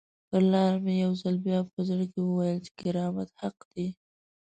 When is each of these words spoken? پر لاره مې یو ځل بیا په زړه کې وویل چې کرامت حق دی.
پر 0.29 0.43
لاره 0.51 0.77
مې 0.83 0.93
یو 1.03 1.11
ځل 1.21 1.35
بیا 1.45 1.59
په 1.71 1.79
زړه 1.89 2.05
کې 2.11 2.19
وویل 2.23 2.57
چې 2.65 2.71
کرامت 2.79 3.29
حق 3.41 3.57
دی. 3.73 3.87